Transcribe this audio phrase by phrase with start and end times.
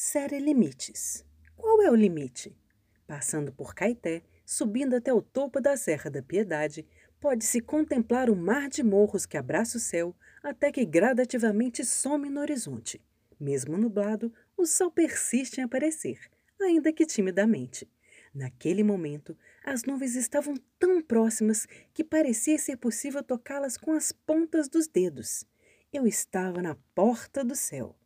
[0.00, 1.26] Série Limites.
[1.56, 2.56] Qual é o limite?
[3.04, 6.86] Passando por Caeté, subindo até o topo da Serra da Piedade,
[7.18, 12.40] pode-se contemplar o mar de morros que abraça o céu até que gradativamente some no
[12.40, 13.04] horizonte.
[13.40, 16.20] Mesmo nublado, o sol persiste em aparecer,
[16.60, 17.90] ainda que timidamente.
[18.32, 24.68] Naquele momento, as nuvens estavam tão próximas que parecia ser possível tocá-las com as pontas
[24.68, 25.44] dos dedos.
[25.92, 27.96] Eu estava na porta do céu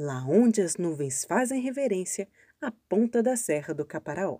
[0.00, 2.28] lá onde as nuvens fazem reverência
[2.60, 4.38] à ponta da serra do Caparaó.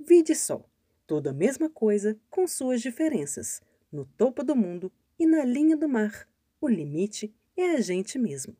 [0.00, 0.68] Vide só,
[1.06, 3.62] toda a mesma coisa com suas diferenças.
[3.92, 6.26] No topo do mundo e na linha do mar,
[6.60, 8.56] o limite é a gente mesmo.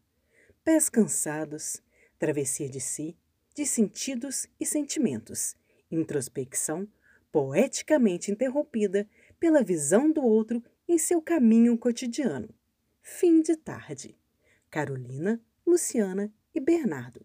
[0.62, 1.82] Pés cansados,
[2.16, 3.16] travessia de si,
[3.52, 5.56] de sentidos e sentimentos,
[5.90, 6.86] introspecção
[7.32, 9.08] poeticamente interrompida
[9.40, 12.54] pela visão do outro em seu caminho cotidiano.
[13.02, 14.16] Fim de tarde.
[14.70, 17.24] Carolina Luciana e Bernardo.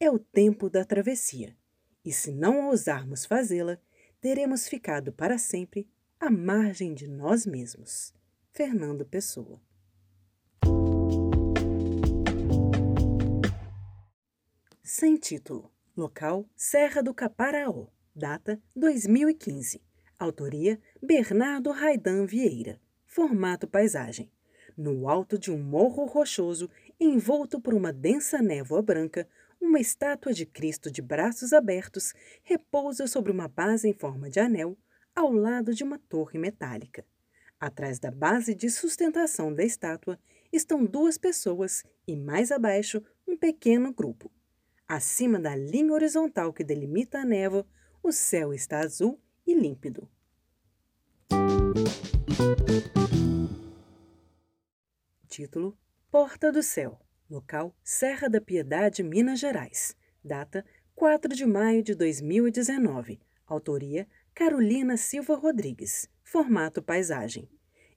[0.00, 1.54] É o tempo da travessia,
[2.02, 3.78] e se não ousarmos fazê-la,
[4.18, 5.86] teremos ficado para sempre
[6.18, 8.14] à margem de nós mesmos.
[8.50, 9.60] Fernando Pessoa.
[14.82, 15.70] Sem título.
[15.94, 17.88] Local: Serra do Caparaó.
[18.16, 19.82] Data: 2015.
[20.18, 22.80] Autoria: Bernardo Raidan Vieira.
[23.04, 24.32] Formato: paisagem.
[24.76, 26.70] No alto de um morro rochoso
[27.02, 29.26] Envolto por uma densa névoa branca,
[29.58, 34.76] uma estátua de Cristo de braços abertos repousa sobre uma base em forma de anel,
[35.16, 37.02] ao lado de uma torre metálica.
[37.58, 40.20] Atrás da base de sustentação da estátua
[40.52, 44.30] estão duas pessoas e mais abaixo um pequeno grupo.
[44.86, 47.66] Acima da linha horizontal que delimita a névoa,
[48.02, 50.06] o céu está azul e límpido.
[55.26, 55.78] Título
[56.10, 56.98] Porta do Céu,
[57.30, 59.94] local Serra da Piedade, Minas Gerais.
[60.24, 60.66] Data
[60.96, 63.20] 4 de maio de 2019.
[63.46, 66.08] Autoria Carolina Silva Rodrigues.
[66.24, 67.48] Formato paisagem.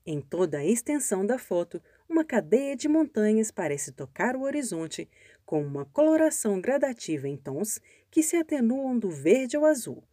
[0.06, 5.10] Em toda a extensão da foto, uma cadeia de montanhas parece tocar o horizonte
[5.44, 7.82] com uma coloração gradativa em tons
[8.12, 10.04] que se atenuam do verde ao azul,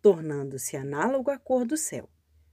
[0.00, 2.08] tornando-se análogo à cor do céu.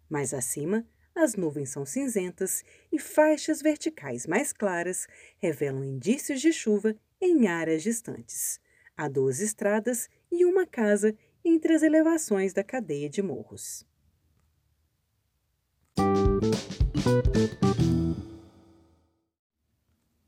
[0.09, 0.85] Mais acima,
[1.17, 5.07] as nuvens são cinzentas e faixas verticais mais claras
[5.39, 8.59] revelam indícios de chuva em áreas distantes.
[8.95, 13.83] Há duas estradas e uma casa entre as elevações da cadeia de morros.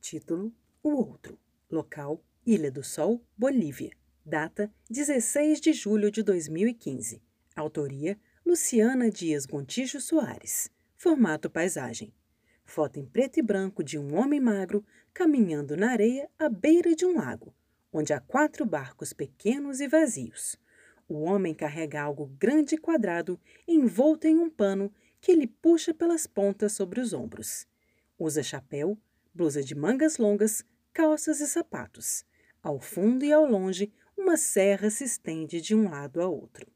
[0.01, 0.51] Título:
[0.81, 1.37] O Outro.
[1.69, 3.91] Local: Ilha do Sol, Bolívia.
[4.25, 7.21] Data: 16 de julho de 2015.
[7.55, 12.13] Autoria: Luciana Dias Gontijo Soares formato paisagem.
[12.65, 17.05] Foto em preto e branco de um homem magro caminhando na areia à beira de
[17.05, 17.55] um lago,
[17.91, 20.57] onde há quatro barcos pequenos e vazios.
[21.07, 26.27] O homem carrega algo grande e quadrado envolto em um pano que ele puxa pelas
[26.27, 27.65] pontas sobre os ombros.
[28.17, 28.97] Usa chapéu,
[29.33, 32.25] blusa de mangas longas, calças e sapatos.
[32.61, 36.69] Ao fundo e ao longe, uma serra se estende de um lado a outro.